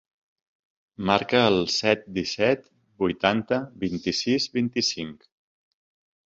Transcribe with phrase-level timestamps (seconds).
[1.09, 2.65] Marca el set, disset,
[3.05, 5.29] vuitanta, vint-i-sis, vint-i-cinc.